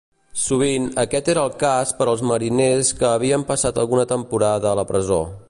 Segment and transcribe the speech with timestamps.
[0.43, 4.91] Sovint, aquest era el cas per als mariners que havien passat alguna temporada a la
[4.95, 5.23] presó.